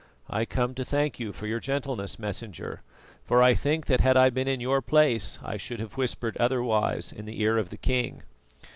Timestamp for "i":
0.31-0.45, 3.43-3.53, 4.17-4.31, 5.43-5.57